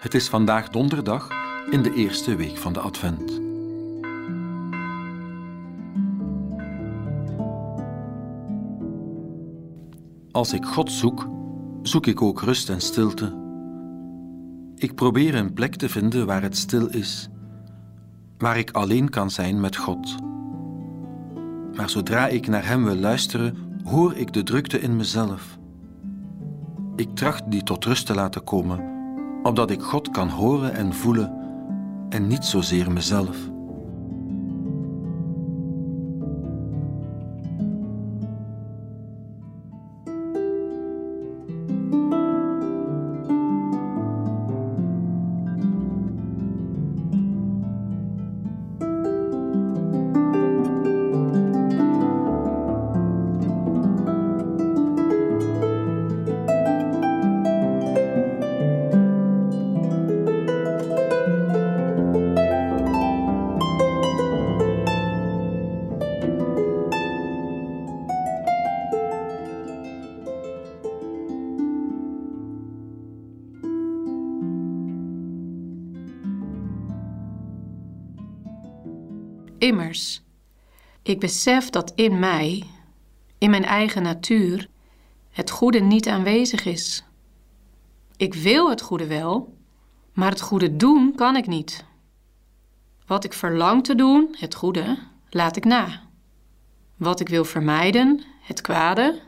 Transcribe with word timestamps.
Het 0.00 0.14
is 0.14 0.28
vandaag 0.28 0.68
donderdag 0.68 1.28
in 1.70 1.82
de 1.82 1.94
eerste 1.94 2.36
week 2.36 2.56
van 2.56 2.72
de 2.72 2.80
Advent. 2.80 3.40
Als 10.30 10.52
ik 10.52 10.64
God 10.64 10.92
zoek, 10.92 11.28
zoek 11.82 12.06
ik 12.06 12.22
ook 12.22 12.42
rust 12.42 12.68
en 12.68 12.80
stilte. 12.80 13.36
Ik 14.76 14.94
probeer 14.94 15.34
een 15.34 15.52
plek 15.52 15.74
te 15.74 15.88
vinden 15.88 16.26
waar 16.26 16.42
het 16.42 16.56
stil 16.56 16.86
is, 16.86 17.28
waar 18.38 18.58
ik 18.58 18.70
alleen 18.70 19.08
kan 19.08 19.30
zijn 19.30 19.60
met 19.60 19.76
God. 19.76 20.16
Maar 21.76 21.90
zodra 21.90 22.28
ik 22.28 22.46
naar 22.46 22.66
Hem 22.66 22.84
wil 22.84 22.96
luisteren, 22.96 23.56
hoor 23.84 24.14
ik 24.14 24.32
de 24.32 24.42
drukte 24.42 24.80
in 24.80 24.96
mezelf. 24.96 25.58
Ik 26.96 27.14
tracht 27.14 27.50
die 27.50 27.62
tot 27.62 27.84
rust 27.84 28.06
te 28.06 28.14
laten 28.14 28.44
komen, 28.44 28.99
opdat 29.42 29.70
ik 29.70 29.82
God 29.82 30.10
kan 30.10 30.28
horen 30.28 30.74
en 30.74 30.94
voelen 30.94 31.32
en 32.08 32.26
niet 32.26 32.44
zozeer 32.44 32.92
mezelf. 32.92 33.49
Immers, 79.60 80.22
ik 81.02 81.20
besef 81.20 81.70
dat 81.70 81.92
in 81.94 82.18
mij, 82.18 82.64
in 83.38 83.50
mijn 83.50 83.64
eigen 83.64 84.02
natuur, 84.02 84.68
het 85.30 85.50
goede 85.50 85.80
niet 85.80 86.08
aanwezig 86.08 86.64
is. 86.64 87.04
Ik 88.16 88.34
wil 88.34 88.70
het 88.70 88.80
goede 88.80 89.06
wel, 89.06 89.56
maar 90.12 90.30
het 90.30 90.40
goede 90.40 90.76
doen 90.76 91.14
kan 91.14 91.36
ik 91.36 91.46
niet. 91.46 91.84
Wat 93.06 93.24
ik 93.24 93.32
verlang 93.32 93.84
te 93.84 93.94
doen, 93.94 94.36
het 94.38 94.54
goede, 94.54 94.98
laat 95.30 95.56
ik 95.56 95.64
na. 95.64 96.02
Wat 96.96 97.20
ik 97.20 97.28
wil 97.28 97.44
vermijden, 97.44 98.22
het 98.40 98.60
kwade, 98.60 99.20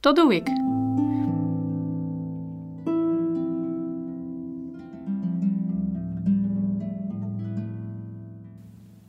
dat 0.00 0.16
doe 0.16 0.34
ik. 0.34 0.46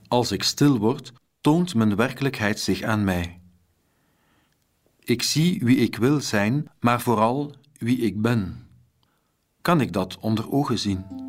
Als 0.10 0.32
ik 0.32 0.44
stil 0.44 0.78
word, 0.78 1.14
toont 1.42 1.76
mijn 1.76 1.96
werkelijkheid 1.96 2.60
zich 2.60 2.82
aan 2.82 3.04
mij. 3.04 3.40
Ik 5.00 5.22
zie 5.22 5.62
wie 5.64 5.78
ik 5.78 5.96
wil 5.96 6.22
zijn, 6.22 6.70
maar 6.80 7.02
vooral 7.02 7.54
wie 7.78 7.98
ik 7.98 8.22
ben. 8.22 8.68
Kan 9.62 9.82
ik 9.82 9.94
dat 9.94 10.18
onder 10.20 10.52
ogen 10.52 10.80
zien? 10.80 11.29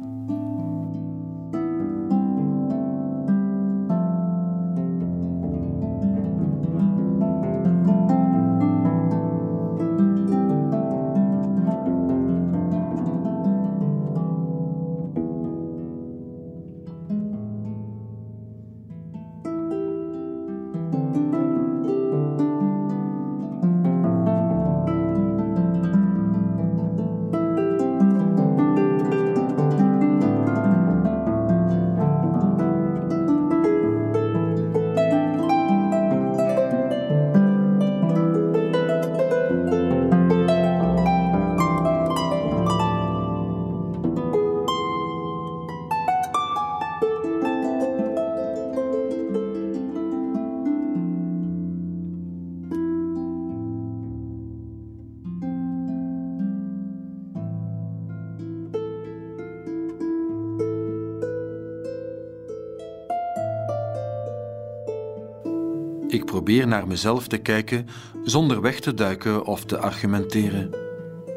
Ik 66.10 66.24
probeer 66.24 66.66
naar 66.66 66.86
mezelf 66.86 67.28
te 67.28 67.38
kijken 67.38 67.86
zonder 68.24 68.60
weg 68.60 68.80
te 68.80 68.94
duiken 68.94 69.44
of 69.44 69.64
te 69.64 69.78
argumenteren. 69.78 70.70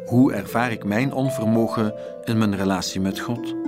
Hoe 0.06 0.34
ervaar 0.34 0.72
ik 0.72 0.84
mijn 0.84 1.14
onvermogen 1.14 1.94
in 2.24 2.38
mijn 2.38 2.56
relatie 2.56 3.02
met 3.02 3.20
God? 3.20 3.63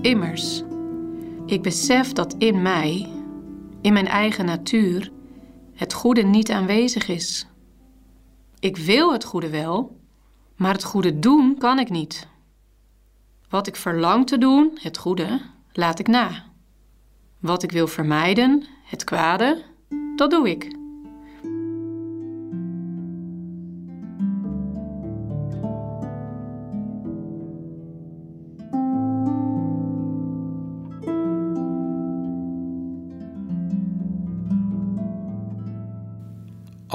Immers, 0.00 0.62
ik 1.46 1.62
besef 1.62 2.12
dat 2.12 2.34
in 2.38 2.62
mij, 2.62 3.08
in 3.80 3.92
mijn 3.92 4.06
eigen 4.06 4.44
natuur, 4.44 5.12
het 5.74 5.92
goede 5.92 6.22
niet 6.22 6.50
aanwezig 6.50 7.08
is. 7.08 7.46
Ik 8.58 8.76
wil 8.76 9.12
het 9.12 9.24
goede 9.24 9.50
wel, 9.50 10.00
maar 10.56 10.72
het 10.72 10.84
goede 10.84 11.18
doen 11.18 11.58
kan 11.58 11.78
ik 11.78 11.90
niet. 11.90 12.28
Wat 13.48 13.66
ik 13.66 13.76
verlang 13.76 14.26
te 14.26 14.38
doen, 14.38 14.78
het 14.80 14.98
goede, 14.98 15.40
laat 15.72 15.98
ik 15.98 16.08
na. 16.08 16.44
Wat 17.38 17.62
ik 17.62 17.72
wil 17.72 17.86
vermijden, 17.86 18.64
het 18.84 19.04
kwade, 19.04 19.62
dat 20.16 20.30
doe 20.30 20.50
ik. 20.50 20.77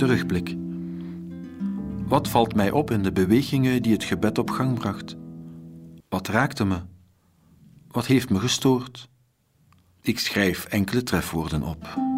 Terugblik. 0.00 0.56
Wat 2.06 2.28
valt 2.28 2.54
mij 2.54 2.70
op 2.70 2.90
in 2.90 3.02
de 3.02 3.12
bewegingen 3.12 3.82
die 3.82 3.92
het 3.92 4.04
gebed 4.04 4.38
op 4.38 4.50
gang 4.50 4.78
bracht? 4.78 5.16
Wat 6.08 6.28
raakte 6.28 6.64
me? 6.64 6.80
Wat 7.88 8.06
heeft 8.06 8.30
me 8.30 8.38
gestoord? 8.38 9.08
Ik 10.02 10.18
schrijf 10.18 10.64
enkele 10.64 11.02
trefwoorden 11.02 11.62
op. 11.62 12.09